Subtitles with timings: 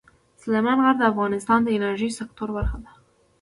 [0.41, 2.91] سلیمان غر د افغانستان د انرژۍ سکتور برخه ده.